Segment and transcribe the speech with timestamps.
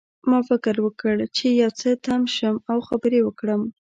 [0.29, 3.61] ما فکر وکړ چې یو څه تم شم او خبرې وکړم